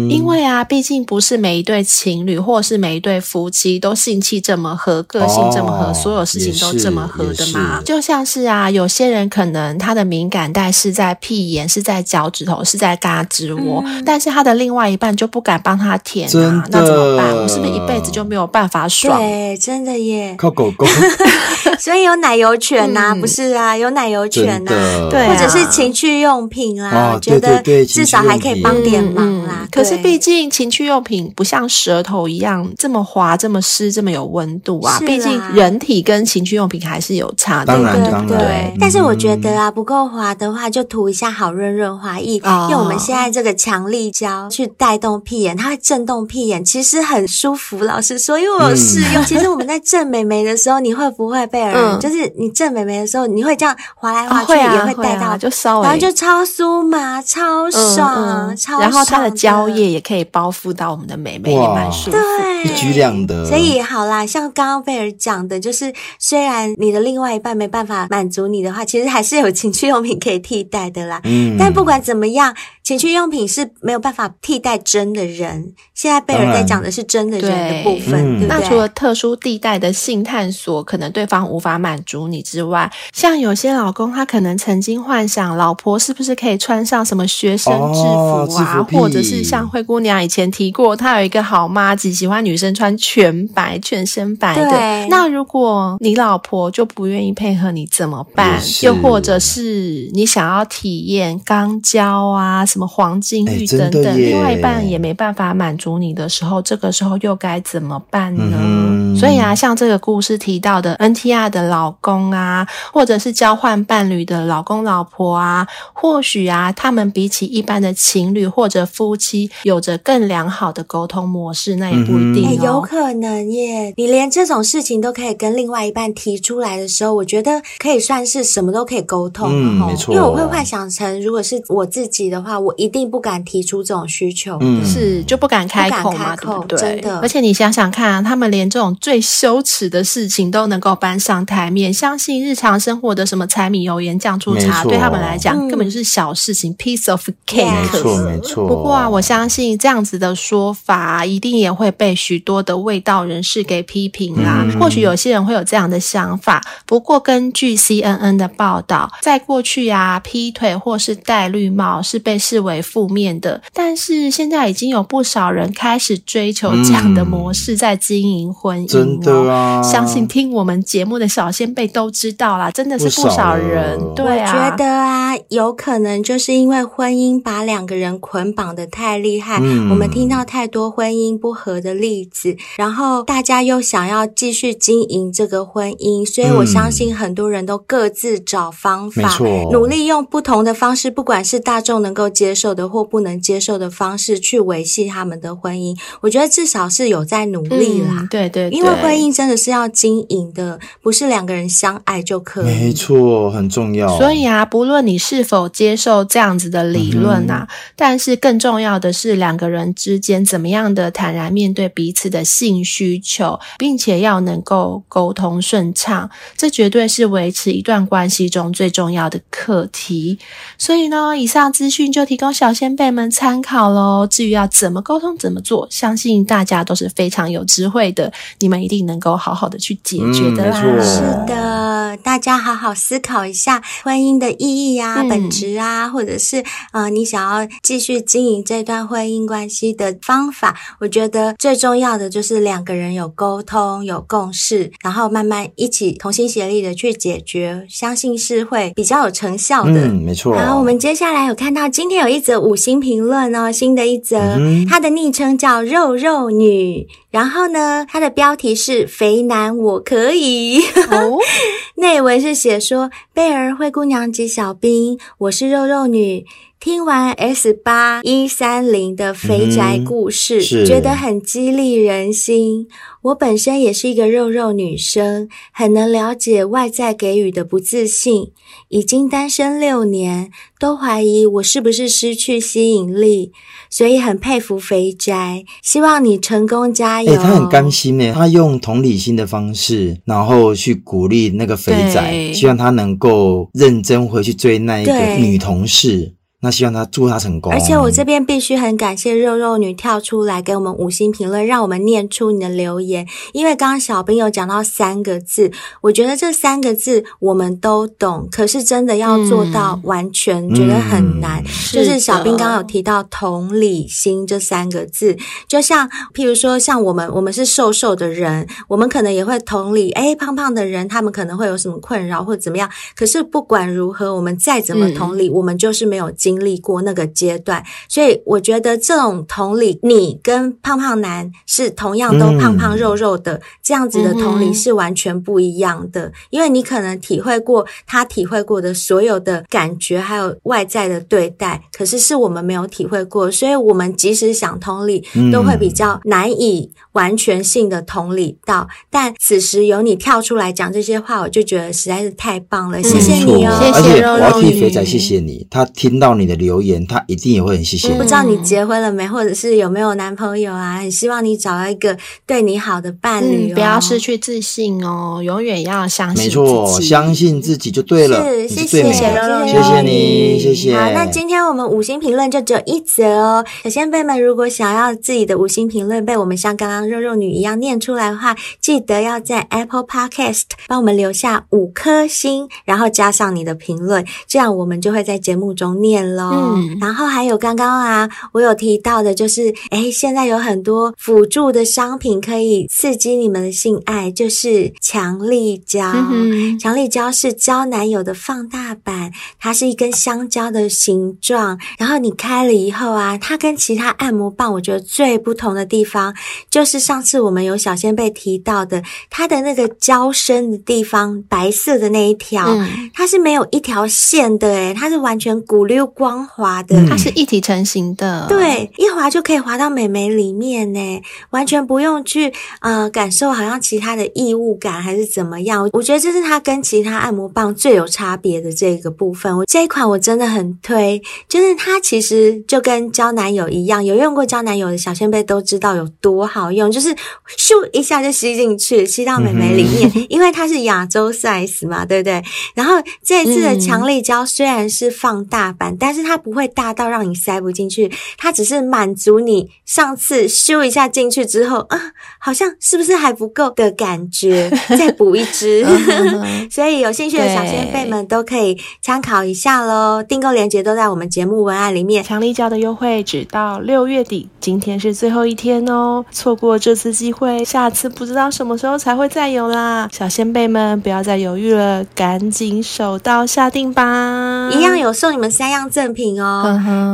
[0.09, 7.81] 因为啊，毕竟不是每一对情侣，或是每一对夫妻都性气这么合，个性这么合，哦、所有事情都这么合的嘛。
[7.85, 17.35] 就像是啊，有些人可能他的敏感带是在屁眼，是在脚趾头，是在胳肢窝，嗯、但是他的另外一半就不敢帮他舔啊，那怎么办？
[17.35, 19.19] 我是不是一辈子就没有办法爽？
[19.19, 20.85] 对，真的耶，靠狗狗。
[21.79, 29.67] 所以有奶油犬呐、啊，嗯、不是啊，有奶油犬呐、啊，对，或者是情趣用品啦、啊，觉得至少还可以帮点忙啦。
[29.71, 34.99] 可是毕竟情趣用品不像舌头一样这么滑、这么湿、这么有温度啊。
[34.99, 38.27] 毕竟人体跟情趣用品还是有差的，当然，当然。
[38.27, 47.79] 对，但是我觉得啊，不够滑的话，就涂一下好润润滑液，哦、用我们现在这个强力胶去带动屁眼，它会震动屁眼，其实很舒服。
[47.83, 51.73] 老实说，因为我有试用，嗯、其实我们在震美眉的时候，你会不会被人？
[51.75, 58.81] 嗯、就是你震美眉的时候，你会这样滑来滑去，也会带到，就稍微，然后就超酥麻、超爽、嗯嗯、超爽。
[58.81, 62.17] 然后它的蕉叶也可以包覆到我们的美眉，也蛮舒服。
[62.17, 63.45] 对，一举两得。
[63.45, 71.21] 所以好啦，像刚刚贝尔讲的，就是虽然你的另外一半没办法满足你的话，其实还是有情趣用品可以替代的啦。
[71.23, 72.53] 嗯，但不管怎么样。
[72.83, 75.73] 情趣用品是没有办法替代真的人。
[75.93, 94.69] 现在贝尔在讲的是真的人的部分，对，嗯、对对，那除了特殊地带的性探索，可能对方无法满足你之外，像有些老公他可能曾经幻想老婆是不是可以穿上什么学生制服啊，哦、或者是像灰姑娘以前提过，她有一个好妈子喜欢女生穿全白、全身白的。
[94.69, 98.59] 对那如果你老婆就不愿意配合你怎么办？
[98.81, 102.65] 又或者是你想要体验肛交啊？
[102.73, 108.57] 什么黄金玉等等，另外一半也没办法满足你的时候，这个时候又该怎么办呢？
[108.59, 122.49] 嗯、所以啊，像这个故事提到的 NTR 的老公啊，或者是交换伴侣的老公老婆啊，或许啊，他们比起一般的情侣或者夫妻，有着更良好的沟通模式，那也不一定哦。
[122.49, 129.47] 欸、有可能耶，你连这种事情都可以跟另外一半提出来的时候，我觉得可以算是什么都可以沟通。
[129.51, 130.11] 嗯，没错。
[130.15, 136.77] 因为我会幻想成，如果是我自己的话，我一定不敢提出这种需求，嗯，是就不敢开口嘛，对不对？
[136.79, 137.19] 真的。
[137.19, 147.71] 而且你想想看啊，他们连这种最羞耻的事情都能够搬上台面，相信日常生活的什么柴米油盐酱醋茶，对他们来讲根本就是小事情，嗯，piece of cake。
[147.71, 148.67] 没错，没错。
[148.67, 154.63] 不过啊，我相信这样子的说法，一定也会被许多的味道人士给批评啦。
[154.65, 168.83] 嗯，或许有些人会有这样的想法，不过根据 CNN 的报道，在过去啊，劈腿或是戴绿帽是被视为负面的，但是现在已经有不少人开始追求这样的模式，在经营婚姻。
[168.83, 168.87] 哦。
[168.87, 173.99] 真的啊，相信听我们节目的小仙辈都知道啦，真的是不少人。
[174.15, 195.95] 对啊，我觉得啊，有可能就是因为婚姻把两个人捆绑的太厉害，嗯，我们听到太多婚姻不和的例子，然后大家又想要继续经营这个婚姻，所以我相信很多人都各自找方法，嗯，努力用不同的方式，不管是大众能够接受的或不能接受的方式去维系他们的婚姻。
[196.21, 202.65] 我觉得至少是有在努力啦，嗯，对，对对，因为婚姻真的是要经营的，不是两个人相爱就可以。
[202.65, 204.17] 没错，很重要。
[204.17, 220.39] 所以啊，不论你是否接受这样子的理论啊，嗯，但是更重要的是两个人之间怎么样的坦然面对彼此的性需求，并且要能够沟通顺畅，这绝对是维持一段关系中最重要的课题。
[220.77, 224.25] 所以呢，以上资讯就提供小先辈们参考喽。
[224.25, 230.81] 至于要怎么沟通、怎么做，相信大家都是非常有智慧的，你们一定能够好好的去解决的啦。
[230.83, 240.75] 嗯，是的，大家好好思考一下婚姻的意义啊、嗯、本质啊，或者是呃，你想要继续经营这段婚姻关系的方法。
[241.01, 250.07] 我觉得最重要的就是两个人有沟通、有共识，然后慢慢一起同心协力的去解决，相信是会比较有成效的。
[250.07, 250.57] 嗯，没错。
[250.57, 260.79] 好，我们接下来有看到今天有一则五星评论哦，新的一则，嗯、它的昵称叫肉肉女，然后呢，它的标题是“肥男我可以”，
[261.09, 261.39] 哦，
[261.97, 266.45] 内文是写说：“贝儿、灰姑娘及小兵，我是肉肉女。”
[266.79, 272.89] 听完 S 八一三零的肥宅故事，嗯，觉得很激励人心。
[273.21, 278.51] 我本身也是一个肉肉女生，很能了解外在给予的不自信。
[278.89, 283.53] 已经单身六年，都怀疑我是不是失去吸引力，
[283.89, 285.63] 所以很佩服肥宅。
[285.81, 287.31] 希望你成功加油。
[287.31, 296.33] 欸，他很甘心呢，他用同理心的方式，然后去鼓励那个肥仔，希望他能够认真回去追那一个女同事。
[296.63, 297.73] 那希望他祝他成功。
[297.73, 303.27] 而且我这边必须很感谢肉肉女跳出来给我们五星评论，让我们念出你的留言。
[303.51, 311.61] 因为刚刚小兵有讲到三个字，我觉得这三个字我们都懂，可是真的要做到完全，嗯、觉得很难。
[311.61, 315.37] 嗯、就是小兵刚刚有提到同理心这三个字，
[315.67, 322.89] 就像譬如说，像我们我们是瘦瘦的人，我们可能也会同理，哎，胖胖的人他们可能会有什么困扰或怎么样。
[323.17, 326.52] 可是不管如何，我们再怎么同理，嗯、我们就是没有经。
[326.53, 336.25] 经历过那个阶段，所以我觉得这种同理，你跟胖胖男是同样都胖胖肉肉的，嗯、这样子的同理是完全不一样的。
[336.25, 348.87] 嗯、因为你可能体会过他体会过的所有的感觉，还有外在的对待，可是是我们没有体会过，所以我们即使想同理，都会比较难以完全性的同理到。
[349.09, 354.33] 但此时有你跳出来讲这些话，我就觉得实在是太棒了，谢谢你哦，谢谢肉肉。
[354.33, 356.42] 我要替肥仔谢谢你，他听到你。
[356.43, 358.17] 你的留言，他一定也会很谢谢你。
[358.17, 360.97] 不知道你结婚了没，或者是有没有男朋友啊？
[360.97, 366.59] 很希望你找到一个对你好的伴侣，哦，嗯，不要失去自信哦，永远要相信自己。
[366.59, 368.43] 没错，相信自己就对了。
[368.43, 370.95] 是，谢谢，谢谢你，谢谢。
[370.95, 373.65] 好，那今天我们五星评论就只有一则哦。
[373.83, 386.32] 小仙贝们，如果想要自己的五星评论被我们像刚刚肉肉女一样念出来的话，记得要在 Apple Podcast 帮我们留下五颗星，然后加上你的评论，这样我们就会在节目中念。
[386.35, 386.75] 喽。
[386.75, 396.11] 嗯，然后还有刚刚啊，我有提到的，就是哎，现在有很多辅助的商品可以刺激你们的性爱，就是强力胶。
[396.31, 406.33] 嗯、强力胶是胶男友的放大版，它是一根香蕉的形状，然后你开了以后啊，它跟其他按摩棒，我觉得最不同的地方，
[406.69, 429.57] 就是上次我们有小仙贝提到的，它的那个胶身的地方，白色的那一条，嗯、它是没有一条线的，诶，它是完全鼓溜光滑的，它是一体成型的，对，一滑就可以滑到美眉里面呢，完全不用去呃感受好像其他的异物感还是怎么样，我觉得这是它跟其他按摩棒最有差别的这个部分。
[429.57, 437.13] 我这一款我真的很推，就是它其实就跟胶男友一样，有用过胶男友的小仙贝都知道有多好用，就是
[437.57, 442.41] 咻一下就吸进去，吸到美眉里面，嗯、因为它是亚洲 size 嘛，对不对？
[442.75, 455.85] 然后这一次的强力胶虽然是放大版，嗯、但是它不会大到让你塞不进去，它只是满足你上次修一下进去之后啊，好像是不是还不够的感觉， 再补一支。
[456.69, 462.21] 所以有兴趣的小仙贝们都可以参考一下喽，订购链接都在我们节目文案里面。
[462.21, 470.09] 强力胶的优惠只到六月底，今天是最后一天哦，错过这次机会，下次不知道什么时候才会再有啦。
[470.11, 474.69] 小仙贝们不要再犹豫了，赶紧手到下定吧！
[474.73, 476.63] 一样有送你们三样赠品哦，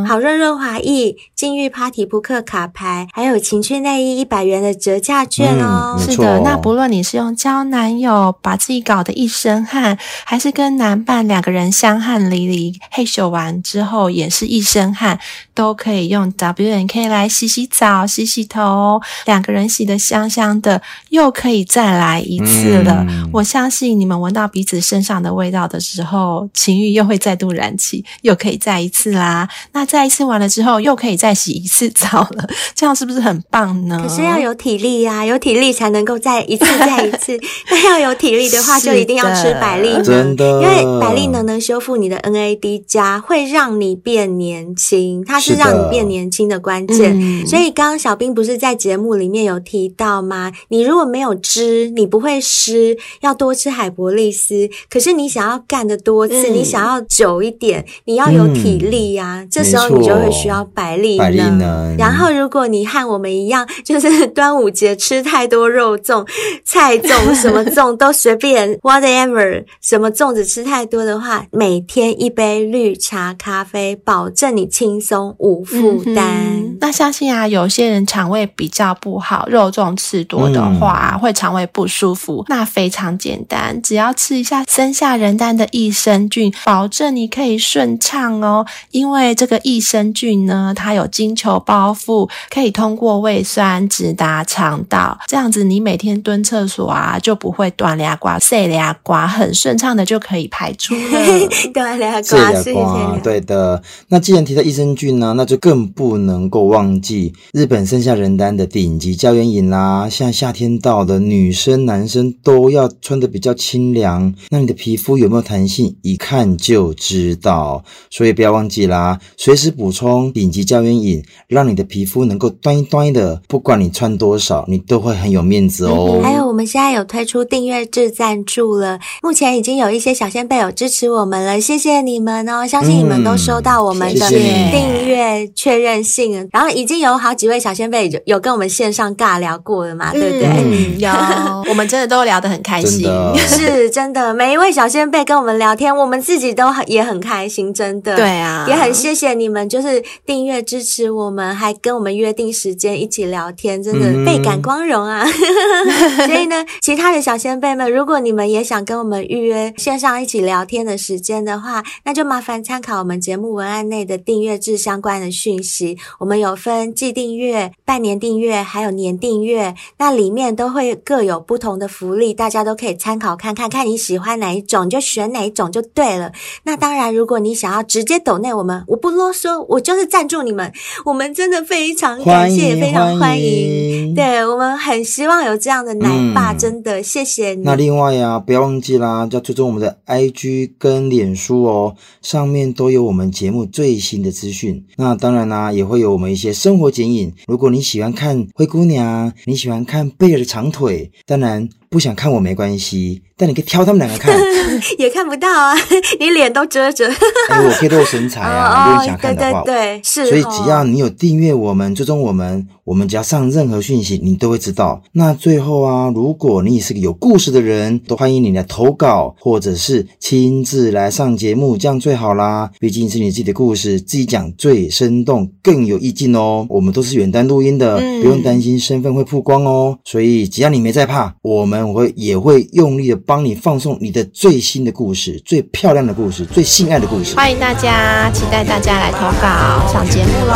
[0.07, 5.95] 好润润滑液、禁欲 Party 扑克卡牌，还有情趣内衣一百元的折价券哦。
[5.97, 15.17] 嗯、是的，那不论你是用交男友把自己搞得一身汗，还是跟男伴两个人香汗淋漓，嘿咻完之后也是一身汗，
[15.53, 23.05] 都可以用 W N K 来洗洗澡、洗洗头，两个人洗得香香的，又可以再来一次了。
[23.07, 29.47] 嗯、我相信你们闻到彼此身上的味道的时候，情欲又会再度燃起，又可以再一次啦。
[29.71, 33.99] 那再一次完了之后，又可以再洗一次澡了，这样是不是很棒呢？
[34.01, 37.39] 可是要有体力呀、啊，有体力才能够再一次再一次。
[37.69, 47.15] 那要有体力的话，就一定要吃百利能，真的，因为百利能能修复你的 NAD 加，会让你变年轻，它是让你变年轻的关键。
[47.19, 50.51] 嗯、所以刚刚小兵不是在节目里面有提到吗？
[50.69, 54.69] 你如果没有汁，你不会湿，要多吃海博利斯。
[54.89, 59.43] 可是你想要干的多次，嗯、你想要久一点，你要有体力呀、啊。
[59.43, 61.26] 嗯、这时候你就会需要百利能。
[61.26, 61.97] 百利能。
[61.97, 66.28] 然后如果你和我们一样，就是端午节吃太多肉粽、
[66.63, 76.26] 菜粽，什么粽都随便， whatever，什么粽子吃太多的话，每天一杯绿茶咖啡，保证你轻松无负担。
[76.26, 82.45] 嗯、那相信啊，有些人肠胃比较不好，肉粽吃多的话、嗯、会肠胃不舒服。
[82.47, 88.65] 那非常简单，只要吃一下生下人丹的益生菌，保证你可以顺畅哦。
[88.91, 101.20] 因为这个益生菌呢，它有金球包覆，可以通过胃酸直达肠道，这样子你每天蹲厕所啊就不会断牙刮、塞牙刮，很顺畅的就可以排出了。
[101.74, 103.20] 断牙刮。
[103.24, 103.82] 对的。
[104.07, 110.07] 那既然提到益生菌呢，那就更不能够忘记日本剩下仁丹的顶级胶原饮啦。
[110.10, 114.34] 像夏天到了，女生男生都要穿的比较清凉。
[114.49, 117.84] 那你的皮肤有没有弹性，一看就知道。
[118.10, 123.41] 所以不要忘记啦，随时补充顶级胶原饮，让你的皮肤能够端一端的。
[123.47, 126.20] 不管你穿多少，你都会很有面子哦。
[126.24, 132.68] 还有，我们现在有推出订阅制赞助了，目前已经有一些小仙贝有支持我们了，谢谢你们哦！
[132.68, 140.47] 相信你们都收到我们的订阅确认信，嗯、谢谢然后已经有好几位小仙贝有有跟我们线上尬聊过了嘛，嗯、对不对？
[140.47, 141.10] 嗯、有，
[141.70, 144.34] 我们真的都聊得很开心，真是真的。
[144.34, 148.16] 每一位小仙贝跟我们聊天，我们自己都很也很开心，真的。
[148.16, 155.23] 对啊，也很谢谢你们，就是订阅支持我们，还跟我们约定时间一起聊天，真的倍感光荣啊！
[155.25, 165.97] 嗯、 所以呢，其他的小仙贝们，如果你们也想跟我们预约线上一起聊天的时间的话，那就麻烦参考我们节目文案内的订阅制相关的讯息。
[166.19, 176.31] 我们有分季订阅、半年订阅，还有年订阅，那里面都会各有不同的福利，大家都可以参考看看，看你喜欢哪一种，你就选哪一种就对了。
[176.63, 180.71] 那当然，如果你想要直接抖内我们，我不啰嗦，我就是赞助你们，
[181.05, 184.13] 我们真的非常感谢，也非常欢迎。
[184.15, 187.63] 对，我们很希望有这样的奶爸，嗯、真的谢谢你。
[187.63, 194.86] 那另外呀、啊，不要忘记啦，要追踪我们的 IG 跟脸书哦，上面都有我们节目最新的资讯。
[194.97, 197.34] 那当然啦，也会有我们一些生活剪影。
[197.47, 201.69] 如果你喜欢看灰姑娘，你喜欢看贝尔的长腿，当然。
[201.89, 204.35] 不想看我没关系，但你可以挑他们两个看，
[204.99, 205.73] 也看不到啊，
[206.19, 207.07] 你脸都遮着。
[207.49, 210.27] 哎，我可以露身材啊， 如果你想看的话，对对对，是。
[210.27, 214.99] 所以只要你有订阅我们，追踪我们，我们只要上任何讯息，你都会知道。
[215.11, 222.71] 那最后啊，如果你也是个有故事的人，都欢迎你来投稿，或者是亲自来上节目，这样最好啦。
[222.79, 226.65] 毕竟是你自己的故事，自己讲最生动，更有意境哦。
[226.67, 229.95] 我们都是远端录音的，嗯、不用担心身份会曝光哦。
[230.03, 237.35] 所以只要你没在怕，我们会也会用力的帮你放送你的最新的故事、最漂亮的故事、最性爱的故事。
[237.35, 240.55] 欢迎大家，期待大家来投稿上节目喽。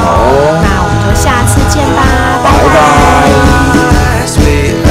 [0.64, 2.54] 那我们就下次见吧，拜拜。
[4.24, 4.83] 拜拜。